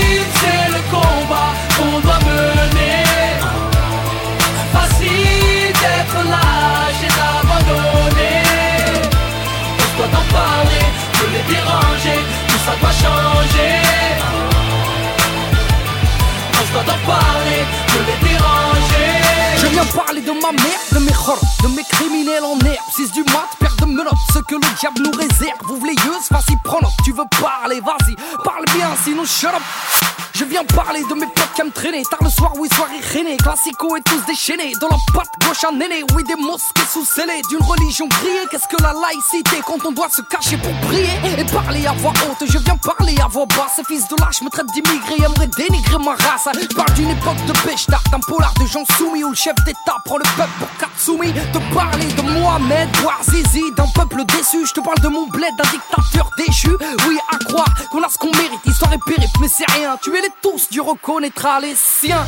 de 20.33 20.41
ma 20.41 20.51
mère, 20.51 20.79
de 20.93 21.00
mes 21.00 21.11
horreurs, 21.11 21.41
de 21.63 21.67
mes 21.69 21.83
criminels 21.83 22.43
en 22.43 22.57
herbe. 22.59 22.77
6 22.95 23.11
du 23.11 23.23
mat, 23.23 23.50
père 23.59 23.75
de 23.79 23.85
menottes, 23.85 24.13
ce 24.33 24.39
que 24.39 24.55
le 24.55 24.79
diable 24.79 25.01
nous 25.03 25.11
réserve. 25.11 25.59
Ouvre 25.69 25.85
les 25.85 25.93
yeux, 25.93 26.19
vas-y, 26.29 26.55
prends 26.63 26.79
note. 26.81 26.91
Tu 27.03 27.11
veux 27.11 27.25
parler, 27.41 27.81
vas-y, 27.81 28.15
parle 28.43 28.65
bien, 28.73 28.89
sinon 29.03 29.25
shut 29.25 29.50
up. 29.50 30.30
Je 30.41 30.45
viens 30.48 30.63
parler 30.63 31.03
de 31.07 31.13
mes 31.13 31.27
potes 31.27 31.53
qui 31.55 31.62
me 31.62 31.69
traîner. 31.69 32.01
Tard 32.10 32.24
le 32.24 32.29
soir, 32.31 32.53
oui, 32.57 32.67
soirée 32.74 33.00
reine 33.13 33.38
Classico 33.38 33.95
et 33.95 34.01
tous 34.01 34.25
déchaînés. 34.25 34.74
Dans 34.81 34.88
la 34.88 34.98
patte 35.13 35.29
gauche 35.45 35.63
un 35.71 35.79
aîné. 35.79 36.03
Oui, 36.15 36.24
des 36.24 36.33
mosquées 36.33 36.81
sous 36.91 37.05
scellées 37.05 37.43
D'une 37.48 37.62
religion 37.62 38.07
grillée. 38.07 38.48
Qu'est-ce 38.50 38.67
que 38.67 38.81
la 38.81 38.91
laïcité 38.91 39.62
Quand 39.67 39.77
on 39.86 39.91
doit 39.91 40.10
se 40.10 40.24
cacher 40.24 40.57
pour 40.57 40.74
prier 40.89 41.13
Et 41.38 41.43
parler 41.45 41.86
à 41.86 41.91
voix 41.91 42.13
haute? 42.25 42.50
Je 42.50 42.57
viens 42.57 42.75
parler 42.77 43.13
à 43.24 43.27
voix 43.27 43.45
basse. 43.45 43.86
Fils 43.88 44.07
de 44.07 44.15
lâche 44.19 44.41
me 44.41 44.50
traitent 44.50 44.74
d'immigré 44.74 45.13
Aimerait 45.24 45.50
dénigrer 45.55 46.00
ma 46.00 46.15
race. 46.15 46.50
Je 46.60 46.75
parle 46.75 46.93
d'une 46.93 47.12
époque 47.12 47.45
de 47.45 47.53
pêche 47.62 47.86
D'un 47.86 48.19
polar 48.21 48.55
de 48.60 48.65
gens 48.65 48.83
soumis 48.98 49.24
Où 49.24 49.29
le 49.29 49.36
chef 49.36 49.53
d'état 49.63 49.98
prend 50.05 50.17
le 50.17 50.25
peuple 50.36 50.57
pour 50.57 50.69
Katsumi 50.79 51.33
De 51.33 51.60
parler 51.71 52.07
de 52.17 52.21
Mohamed 52.24 52.89
Bouazizi 52.98 53.62
D'un 53.77 53.88
peuple 53.93 54.25
déçu. 54.25 54.65
Je 54.65 54.74
te 54.74 54.79
parle 54.79 55.00
de 55.01 55.07
mon 55.07 55.27
bled 55.27 55.53
D'un 55.55 55.69
dictateur 55.69 56.31
déchu. 56.36 56.75
Oui, 57.07 57.19
à 57.31 57.38
croire 57.45 57.71
qu'on 57.91 58.01
a 58.01 58.10
ce 58.10 58.17
qu'on 58.17 58.31
mérite. 58.31 58.65
Histoire 58.65 58.91
et 58.93 59.00
périple 59.05 59.38
Mais 59.39 59.48
c'est 59.48 59.69
rien. 59.71 59.98
Tu 60.01 60.10
es 60.17 60.21
les 60.21 60.30
tous, 60.41 60.67
Dieu 60.69 60.81
reconnaîtra 60.81 61.59
les 61.59 61.75
siens. 61.75 62.25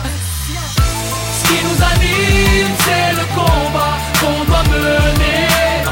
Ce 1.37 1.47
qui 1.47 1.63
nous 1.63 1.79
anime, 1.91 2.75
c'est 2.85 3.11
le 3.19 3.25
combat 3.35 3.95
qu'on 4.19 4.43
doit 4.45 4.63
mener. 4.63 5.83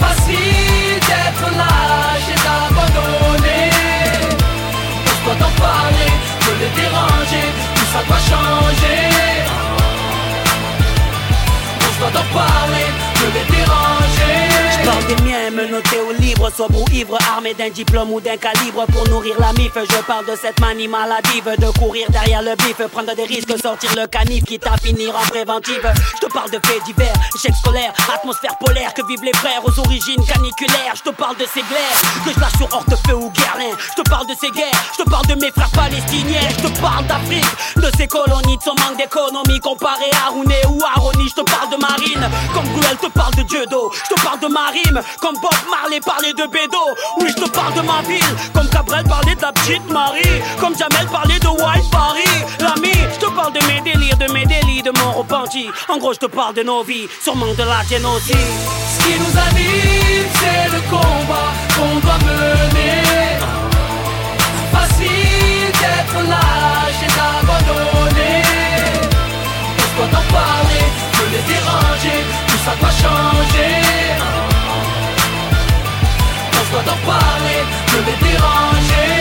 Facile 0.00 0.98
d'être 1.08 1.46
lâche 1.56 2.28
et 2.34 2.40
d'abandonner. 2.46 3.70
On 5.08 5.34
doit 5.34 5.46
en 5.46 5.52
parler, 5.60 6.12
de 6.44 6.52
les 6.60 6.72
déranger, 6.80 7.46
tout 7.74 7.88
ça 7.92 8.00
doit 8.06 8.24
changer. 8.30 9.02
On 11.82 12.00
doit 12.00 12.20
en 12.20 12.26
parler, 12.34 12.88
de 13.20 13.26
les 13.34 13.44
déranger. 13.56 13.65
Parle 14.86 15.04
des 15.06 15.22
miens, 15.24 15.50
menottés 15.50 15.98
au 15.98 16.12
libre, 16.12 16.48
sobre 16.56 16.80
ou 16.80 16.84
ivre, 16.92 17.18
armé 17.34 17.54
d'un 17.54 17.70
diplôme 17.70 18.12
ou 18.12 18.20
d'un 18.20 18.36
calibre 18.36 18.86
pour 18.86 19.08
nourrir 19.08 19.34
la 19.40 19.52
mif. 19.54 19.72
Je 19.74 20.02
parle 20.06 20.24
de 20.26 20.36
cette 20.40 20.60
manie 20.60 20.86
maladive, 20.86 21.50
de 21.58 21.70
courir 21.76 22.08
derrière 22.10 22.40
le 22.40 22.54
bif, 22.54 22.76
prendre 22.92 23.12
des 23.16 23.24
risques, 23.24 23.52
sortir 23.60 23.90
le 23.96 24.06
canif, 24.06 24.44
quitte 24.44 24.64
à 24.64 24.76
finir 24.76 25.12
en 25.16 25.26
préventive. 25.26 25.92
Je 26.14 26.26
te 26.26 26.32
parle 26.32 26.50
de 26.50 26.60
faits 26.64 26.84
divers, 26.84 27.12
échecs 27.34 27.56
scolaires, 27.56 27.92
atmosphère 28.14 28.56
polaire, 28.58 28.94
que 28.94 29.04
vivent 29.08 29.24
les 29.24 29.34
frères 29.34 29.60
aux 29.64 29.76
origines 29.80 30.24
caniculaires. 30.24 30.94
Je 30.94 31.02
te 31.02 31.10
parle 31.10 31.36
de 31.36 31.46
ces 31.52 31.62
glaires, 31.62 32.00
que 32.24 32.32
je 32.32 32.38
lâche 32.38 32.56
sur 32.56 32.72
Hortefeux 32.72 33.16
ou 33.16 33.30
Guerlain. 33.30 33.74
Je 33.90 34.02
te 34.02 34.08
parle 34.08 34.28
de 34.28 34.34
ces 34.40 34.50
guerres, 34.50 34.84
je 34.96 35.02
te 35.02 35.10
parle 35.10 35.26
de 35.26 35.34
mes 35.34 35.50
frères 35.50 35.70
palestiniens. 35.70 36.48
Je 36.56 36.68
te 36.68 36.80
parle 36.80 37.04
d'Afrique, 37.06 37.44
de 37.74 37.90
ces 37.98 38.06
colonies, 38.06 38.56
de 38.56 38.62
son 38.62 38.76
manque 38.78 38.98
d'économie 38.98 39.58
comparé 39.58 40.06
à 40.24 40.30
Rouné 40.30 40.60
ou 40.70 40.78
à 40.84 41.00
Roni. 41.00 41.28
Je 41.28 41.42
te 41.42 41.50
parle 41.50 41.70
de 41.70 41.76
Marine, 41.76 42.30
comme 42.54 42.68
Bruel 42.68 42.96
te 43.02 43.08
parle 43.08 43.34
de 43.34 43.42
Dieu 43.42 43.66
d'eau. 43.66 43.90
Je 43.92 44.14
te 44.14 44.20
parle 44.22 44.38
de 44.38 44.46
Comme 45.20 45.36
Bob 45.40 45.54
Marley 45.70 46.00
parlait 46.00 46.32
de 46.32 46.46
Bédo. 46.46 46.78
Oui, 47.20 47.28
je 47.28 47.42
te 47.42 47.48
parle 47.50 47.74
de 47.74 47.80
ma 47.80 48.02
ville, 48.02 48.36
comme 48.52 48.68
Cabrel 48.68 49.04
parlait 49.04 49.34
de 49.34 49.42
la 49.42 49.52
petite 49.52 49.90
Marie, 49.90 50.42
comme 50.60 50.76
Jamel 50.76 51.06
parlait 51.10 51.38
de 51.38 51.48
White 51.48 51.90
Paris. 51.90 52.44
L'ami, 52.60 52.92
je 53.14 53.26
te 53.26 53.30
parle 53.32 53.52
de 53.52 53.64
mes 53.66 53.80
délires, 53.80 54.16
de 54.16 54.30
mes 54.32 54.44
délits, 54.44 54.82
de 54.82 54.92
mon 54.98 55.12
repenti. 55.12 55.68
En 55.88 55.98
gros, 55.98 56.12
je 56.12 56.18
te 56.18 56.26
parle 56.26 56.54
de 56.54 56.62
nos 56.62 56.82
vies, 56.82 57.08
sûrement 57.22 57.54
de 57.54 57.62
la 57.62 57.82
génocide. 57.88 58.36
Ce 58.36 59.04
qui 59.04 59.18
nous 59.18 59.38
anime, 59.38 60.28
c'est 60.40 60.68
le 60.74 60.80
combat 60.90 61.52
qu'on 61.74 61.98
doit 62.00 62.18
mener. 62.24 63.38
Facile 64.72 65.72
d'être 65.80 66.18
lâche 66.28 67.02
et 67.02 67.12
d'abandonner. 67.16 68.42
On 69.98 70.06
doit 70.06 70.18
en 70.18 70.24
parler, 70.32 70.86
de 71.14 71.24
les 71.32 71.44
déranger, 71.54 72.18
tout 72.46 72.60
ça 72.64 72.72
doit 72.78 72.90
changer? 72.90 73.35
T'en 76.86 76.96
parler, 77.04 77.62
je 77.88 77.96
vais 77.96 78.16
déranger. 78.22 79.16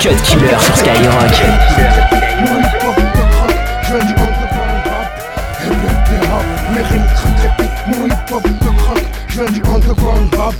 Cut 0.00 0.18
Killer 0.24 0.58
sur 0.58 0.76
Skyrock. 0.76 1.36
Mes 6.72 6.82
rimes 6.82 7.10
crépite, 7.38 7.78
mon 7.86 8.06
hip-hop 8.06 8.42
de 8.42 8.70
crack, 8.76 9.04
je 9.28 9.34
viens 9.40 9.52
du 9.52 9.62
underground 9.62 10.34
rap. 10.34 10.54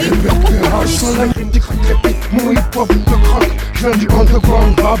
Je 0.00 0.10
crépite, 1.84 2.22
mon 2.32 2.52
viens 3.86 3.96
du 3.96 4.08
underground 4.08 4.80
rap. 4.80 5.00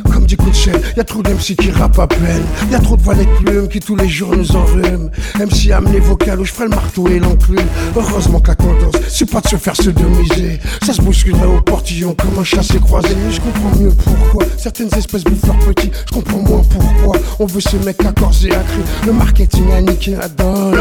Comme 0.11 0.25
dit 0.25 0.35
coup 0.35 0.49
de 0.49 0.97
y'a 0.97 1.03
trop 1.03 1.21
d'MC 1.21 1.55
qui 1.57 1.71
rappent 1.71 1.99
à 1.99 2.07
peine. 2.07 2.43
Y'a 2.71 2.79
trop 2.79 2.97
de 2.97 3.01
valets 3.01 3.25
de 3.25 3.43
plumes 3.43 3.67
qui 3.67 3.79
tous 3.79 3.95
les 3.95 4.09
jours 4.09 4.35
nous 4.35 4.55
enrhument. 4.55 5.09
MC 5.39 5.71
amené 5.71 5.99
vocal 5.99 6.39
où 6.39 6.45
je 6.45 6.51
ferai 6.51 6.65
le 6.65 6.71
marteau 6.71 7.07
et 7.07 7.19
l'enclume. 7.19 7.65
Heureusement 7.95 8.39
que 8.39 8.49
la 8.49 8.55
tendance, 8.55 8.95
c'est 9.07 9.29
pas 9.29 9.41
de 9.41 9.47
se 9.47 9.55
faire 9.55 9.75
sodomiser. 9.75 10.59
Ça 10.85 10.93
se 10.93 11.01
bousculerait 11.01 11.45
au 11.45 11.61
portillon 11.61 12.15
comme 12.15 12.39
un 12.39 12.43
chassé 12.43 12.79
croisé. 12.79 13.15
Je 13.29 13.39
comprends 13.39 13.79
mieux 13.79 13.91
pourquoi 13.91 14.45
certaines 14.57 14.93
espèces 14.95 15.23
bouffent 15.23 15.45
leurs 15.45 15.59
petits. 15.59 15.91
Je 16.07 16.13
comprends 16.13 16.39
moins 16.39 16.61
pourquoi 16.69 17.17
on 17.39 17.45
veut 17.45 17.61
ces 17.61 17.77
mecs 17.79 18.03
à 18.05 18.11
corps 18.11 18.31
et 18.45 18.51
à 18.51 18.59
cri. 18.59 18.81
Le 19.05 19.13
marketing 19.13 19.71
a 19.71 19.81
niqué 19.81 20.15
la 20.15 20.27
donne. 20.27 20.75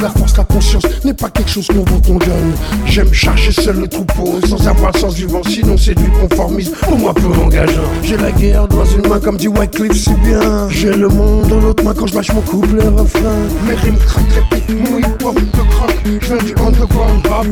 La 0.00 0.10
force, 0.10 0.36
la 0.36 0.44
conscience 0.44 0.84
n'est 1.04 1.14
pas 1.14 1.30
quelque 1.30 1.50
chose 1.50 1.68
qu'on 1.68 1.84
vous 1.84 2.00
condamne. 2.00 2.52
J'aime 2.86 3.12
charger 3.12 3.52
seul 3.52 3.80
le 3.80 3.88
troupeau 3.88 4.40
sans 4.46 4.66
avoir 4.68 4.92
le 4.92 4.98
sens 4.98 5.14
du 5.14 5.26
vent, 5.26 5.42
sinon 5.42 5.76
c'est 5.76 5.94
du 5.94 6.08
conformisme. 6.10 6.74
Pour 6.82 6.98
moi, 6.98 7.14
peu 7.14 7.28
engageant. 7.28 7.82
J'ai 8.02 8.16
la 8.24 8.32
guerre 8.32 8.66
dans 8.68 8.86
une 8.86 9.06
main 9.06 9.20
comme 9.20 9.36
dit 9.36 9.48
Wycliffe, 9.48 10.02
c'est 10.02 10.18
bien. 10.20 10.68
J'ai 10.70 10.92
le 10.92 11.08
monde 11.08 11.46
dans 11.48 11.60
l'autre 11.60 11.84
main 11.84 11.92
quand 11.92 12.06
je 12.06 12.14
lâche 12.14 12.32
mon 12.32 12.40
couple 12.40 12.76
le 12.76 12.88
refrain. 12.88 13.36
Mes 13.66 13.74
rimes 13.74 13.98
craquent, 13.98 14.32
répètent, 14.32 14.70
mon 14.70 14.98
hip-hop 14.98 15.34
de 15.34 15.62
crack. 15.70 15.96
Je 16.04 16.26
viens 16.26 16.36
du 16.38 16.54
underground 16.66 17.26
rap. 17.26 17.46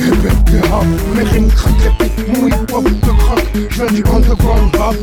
Hip 0.00 0.68
rap. 0.70 0.84
Mes 1.14 1.22
rimes 1.22 1.48
craquent, 1.48 1.80
répètent, 1.80 2.28
mon 2.28 2.48
hip-hop 2.48 2.84
de 2.84 3.12
crack. 3.22 3.44
Je 3.70 3.76
viens 3.76 3.92
du 3.92 4.02
underground 4.12 4.76
rap. 4.76 4.94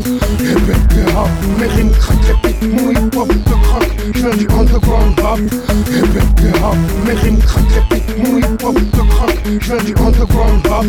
Hip 0.42 1.16
rap. 1.16 1.30
Mes 1.58 1.68
rimes 1.68 1.92
craquent, 1.92 2.26
répètent, 2.28 2.74
mon 2.74 2.92
hip-hop 2.92 3.28
de 3.30 3.56
crack. 3.64 3.90
Je 4.14 4.20
viens 4.20 4.36
du 4.36 4.48
underground 4.60 5.20
rap. 5.22 5.40
Hip 5.40 6.62
rap. 6.62 6.76
Mes 7.08 7.14
rimes 7.14 7.38
craquent, 7.38 7.72
répètent, 7.72 8.18
mon 8.18 8.38
hip-hop 8.40 8.76
de 8.76 9.10
crack. 9.10 9.38
je 9.46 9.74
viens 9.74 9.84
du 9.84 9.94
underground 10.06 10.68
rap. 10.68 10.86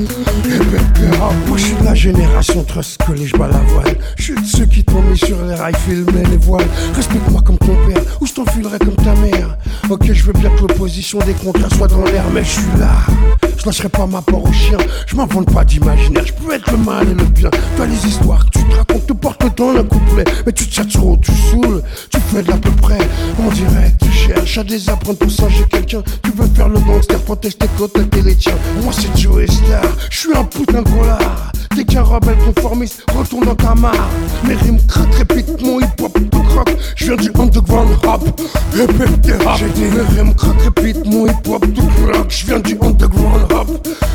Moi 1.49 1.57
je 1.57 1.65
suis 1.65 1.77
de 1.77 1.85
la 1.85 1.95
génération 1.95 2.65
trust 2.65 3.01
les 3.15 3.29
bats 3.39 3.49
la 3.49 3.59
voile. 3.73 3.97
Je 4.27 4.33
suis 4.33 4.41
de 4.41 4.47
ceux 4.47 4.65
qui 4.65 4.83
t'ont 4.83 5.03
mis 5.03 5.19
sur 5.19 5.37
les 5.45 5.55
rails, 5.55 5.75
filmer 5.87 6.23
les 6.31 6.39
voiles. 6.39 6.65
Respecte-moi 6.97 7.43
comme 7.43 7.59
ton 7.59 7.77
père, 7.87 8.03
ou 8.23 8.27
je 8.27 8.33
t'enfilerai 8.33 8.79
comme 8.79 8.97
ta 8.97 9.15
mère. 9.17 9.59
Ok, 9.91 10.11
je 10.11 10.25
veux 10.25 10.33
bien 10.33 10.49
que 10.49 10.63
l'opposition 10.63 11.19
des 11.19 11.35
contraires 11.35 11.69
soit 11.77 11.89
dans 11.89 12.03
l'air, 12.05 12.25
mais 12.33 12.43
je 12.43 12.49
suis 12.49 12.79
là. 12.79 12.89
Je 13.59 13.67
lâcherai 13.67 13.91
pas 13.91 14.07
ma 14.07 14.23
part 14.23 14.43
au 14.43 14.51
chien, 14.51 14.79
je 15.07 15.15
m'invente 15.15 15.53
pas 15.53 15.63
d'imaginaire. 15.63 16.25
Je 16.25 16.33
peux 16.33 16.55
être 16.55 16.73
le 16.73 16.79
mal 16.79 17.07
et 17.07 17.13
le 17.13 17.25
bien. 17.25 17.51
Toi, 17.77 17.85
les 17.85 18.09
histoires 18.09 18.47
que 18.47 18.59
tu 18.59 18.65
te 18.65 18.75
racontes 18.75 19.07
te 19.07 19.13
portent 19.13 19.59
dans 19.59 19.77
un 19.77 19.85
couplet. 19.85 20.25
Mais 20.47 20.53
tu 20.53 20.69
te 20.69 20.81
trop, 20.91 21.19
tu 21.19 21.31
saoules, 21.31 21.83
tu 22.09 22.19
fais 22.19 22.43
de 22.43 22.49
l'à 22.49 22.57
peu 22.57 22.71
près. 22.71 23.07
On 23.47 23.51
dirait 23.51 23.93
tu 24.01 24.11
cherches 24.11 24.57
à 24.57 24.65
désapprendre 24.65 25.19
pour. 25.19 25.29
J'ai 25.51 25.65
quelqu'un. 25.65 26.03
Tu 26.23 26.31
veux 26.31 26.49
faire 26.55 26.71
le 26.71 26.81
gangster, 26.81 27.21
protège 27.21 27.59
tes 27.59 27.69
côtes, 27.77 27.93
t'es 27.93 28.23
les 28.23 28.37
tiens. 28.37 28.57
Moi, 28.83 28.95
c'est 28.95 29.15
Joe 29.21 29.45
Star, 29.45 29.83
je 30.09 30.19
suis 30.19 30.35
un 30.35 30.45
putain 30.45 30.81
de. 30.81 30.89
T'es 31.75 31.85
qu'un 31.85 32.03
rebelle 32.03 32.39
conformiste, 32.39 33.03
retourne 33.13 33.47
dans 33.47 33.57
ta 33.57 33.75
mare. 33.75 34.09
Mes 34.47 34.55
rimes 34.55 34.79
craquent, 34.87 35.15
répète 35.15 35.63
mon 35.63 35.81
hip 35.81 36.03
hop, 36.03 36.13
tout 36.31 36.43
croque. 36.43 36.77
Je 36.97 37.07
viens 37.07 37.17
du 37.17 37.31
underground 37.39 37.89
rap, 38.05 38.21
répète 38.73 39.23
tes 39.23 39.33
rap. 39.33 39.61
Mes 39.61 40.17
rimes 40.17 40.35
craquent, 40.35 40.63
répète 40.63 41.07
mon 41.07 41.27
hip 41.27 41.49
hop, 41.49 41.65
tout 41.75 41.87
croque. 41.87 42.27
Je 42.29 42.47
viens 42.47 42.61
du 42.61 42.77
underground 42.81 43.53
rap, 43.53 43.67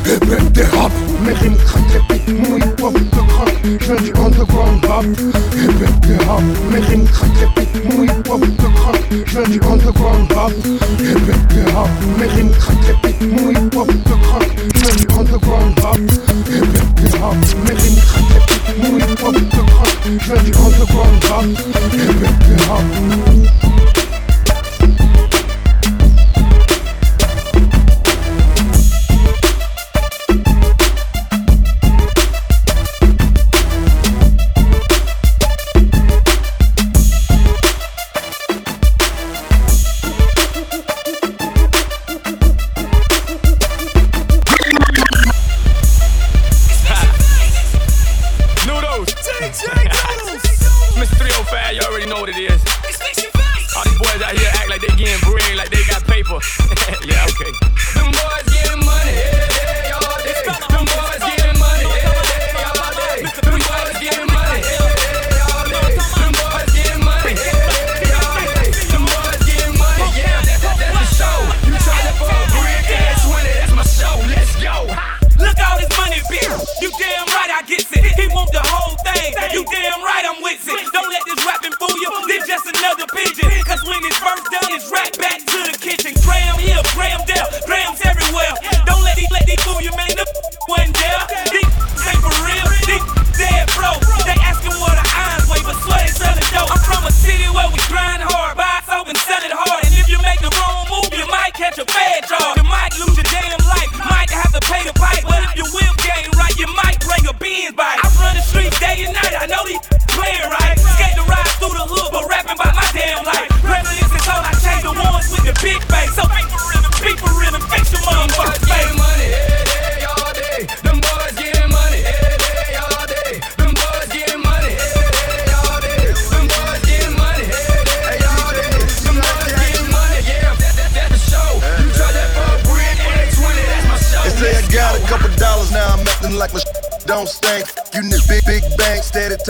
répète 0.04 0.52
tes 0.52 0.62
rap. 0.62 0.92
Mes 1.26 1.32
rimes 1.32 1.56
craquent, 1.56 1.92
répète 1.92 2.28
mon 2.28 2.56
hip 2.56 2.82
hop, 2.82 2.94
tout 2.94 3.24
croque. 3.24 3.54
Je 3.64 3.92
viens 3.92 4.02
du 4.02 4.12
underground 4.24 4.84
rap, 4.86 5.04
répète 5.52 6.00
tes 6.02 6.24
rap. 6.24 6.42
Mes 6.72 6.80
rimes 6.80 7.04
craquent, 7.04 7.38
répète 7.40 7.84
mon 7.84 8.04
hip 8.04 8.28
hop, 8.30 8.40
tout 8.40 8.70
croque. 8.74 9.00
Je 9.26 9.38
viens 9.38 9.48
du 9.48 9.60
underground 9.60 10.32
rap, 10.32 10.52
répète 10.98 11.48
tes 11.48 11.72
rap. 11.72 11.88
Mes 12.18 12.26
rimes 12.26 12.50
craquent, 12.50 12.84
répète 12.86 13.20
mon 13.22 13.50
hip 13.50 13.76
hop, 13.76 13.88
tout 13.88 14.18
croque. 14.22 14.56
Je 14.74 14.80
viens 14.80 14.96
du 14.96 15.06
underground 15.18 15.78
rap, 15.80 15.98
répète 16.50 16.94
tes 16.96 17.18
rap. 17.18 17.34
Mes 17.66 17.74
rimes 17.74 17.96
craquent, 17.96 18.50
mon 18.78 18.98
hip 18.98 19.22
hop 19.24 19.34
te 19.34 19.56
craque 19.56 19.89
Je 20.04 20.32
viens 20.32 20.42
du 20.42 20.52
underground 20.52 21.24
rap 21.24 21.44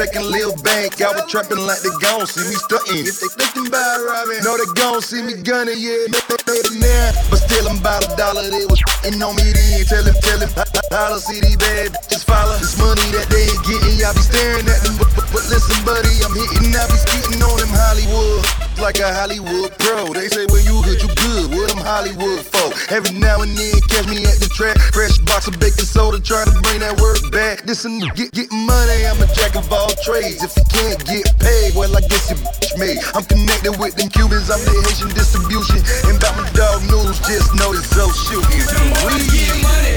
taking 0.01 0.25
Lil 0.25 0.57
Bank. 0.64 0.96
I 1.03 1.12
was 1.12 1.29
trapping 1.29 1.61
like 1.61 1.81
they 1.85 1.92
gon' 2.01 2.25
see 2.27 2.46
me 2.49 2.57
stunting. 2.57 3.05
If 3.05 3.20
they 3.20 3.29
thinking 3.37 3.68
about 3.68 4.01
robbing, 4.01 4.40
know 4.44 4.57
they 4.57 4.68
gon' 4.73 5.03
see 5.03 5.20
me 5.20 5.37
gunning, 5.42 5.77
yeah. 5.77 6.09
Now. 6.11 7.12
But 7.29 7.38
still, 7.44 7.68
I'm 7.68 7.79
about 7.79 8.09
a 8.09 8.16
dollar. 8.16 8.42
They 8.49 8.64
was 8.64 8.81
in 9.05 9.20
on 9.23 9.37
me 9.37 9.53
then. 9.53 9.85
Tell 9.87 10.05
him, 10.05 10.16
tell 10.25 10.40
him, 10.40 10.51
holla, 10.90 11.20
see 11.20 11.40
these 11.40 11.57
bad 11.57 11.92
bitches 11.92 12.25
follow. 12.25 12.57
This 12.59 12.79
money 12.79 13.05
that 13.12 13.29
they 13.29 13.44
ain't 13.44 13.62
getting, 13.68 14.01
y'all 14.01 14.14
be 14.14 14.25
staring 14.25 14.66
at 14.66 14.81
them. 14.83 14.96
But, 14.96 15.12
but, 15.14 15.29
but 15.31 15.44
listen, 15.53 15.77
buddy, 15.85 16.11
I'm 16.25 16.33
hitting, 16.33 16.73
I 16.73 16.88
be 16.88 16.96
spitting 16.96 17.42
on 17.42 17.57
them 17.61 17.70
Hollywood 17.70 18.50
like 18.90 19.07
a 19.07 19.14
Hollywood 19.14 19.70
pro. 19.79 20.11
They 20.11 20.26
say 20.26 20.50
when 20.50 20.66
you 20.66 20.83
good, 20.83 20.98
you 20.98 21.11
good. 21.14 21.55
What 21.55 21.70
them 21.70 21.79
Hollywood 21.79 22.42
folk? 22.42 22.74
Every 22.90 23.14
now 23.14 23.38
and 23.38 23.55
then 23.55 23.79
catch 23.87 24.11
me 24.11 24.26
at 24.26 24.42
the 24.42 24.50
track. 24.50 24.74
Fresh 24.90 25.18
box 25.31 25.46
of 25.46 25.55
baking 25.62 25.87
soda, 25.87 26.18
trying 26.18 26.50
to 26.50 26.57
bring 26.59 26.83
that 26.83 26.98
work 26.98 27.22
back. 27.31 27.62
This 27.62 27.85
and 27.85 28.03
get 28.18 28.35
get 28.35 28.50
money. 28.50 29.07
I'm 29.07 29.22
a 29.22 29.31
jack 29.31 29.55
of 29.55 29.70
all 29.70 29.94
trades. 30.03 30.42
If 30.42 30.59
you 30.59 30.66
can't 30.66 30.98
get 31.07 31.22
paid, 31.38 31.79
well 31.79 31.94
I 31.94 32.03
guess 32.11 32.35
you 32.35 32.37
bitch 32.42 32.74
me. 32.83 32.98
I'm 33.14 33.22
connected 33.31 33.79
with 33.79 33.94
them 33.94 34.11
Cubans. 34.11 34.50
I'm 34.50 34.59
the 34.66 34.74
Haitian 34.83 35.14
distribution. 35.14 35.79
And 36.11 36.18
about 36.18 36.35
my 36.35 36.50
dog 36.50 36.83
news, 36.90 37.22
just 37.22 37.55
know 37.55 37.70
it's 37.70 37.87
so 37.94 38.11
shooting. 38.11 38.66
Them 38.66 38.90
boys 39.07 39.22
getting 39.31 39.62
money. 39.62 39.94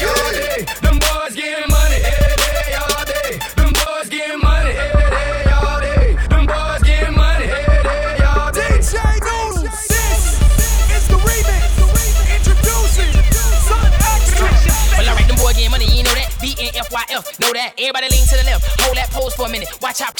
Hey, 0.00 0.64
Them 0.80 0.96
boys 0.96 1.36
getting 1.36 1.68
money. 1.68 1.83
Know 16.74 16.74
that. 16.74 16.74
B 16.74 16.74
N 16.74 16.80
F 16.80 16.90
Y 16.92 17.04
F, 17.10 17.40
know 17.40 17.52
that. 17.52 17.74
Everybody 17.78 18.08
lean 18.10 18.26
to 18.26 18.36
the 18.36 18.44
left. 18.44 18.80
Hold 18.80 18.96
that 18.96 19.10
pose 19.10 19.34
for 19.34 19.46
a 19.46 19.50
minute. 19.50 19.68
Watch 19.80 20.02
out. 20.02 20.14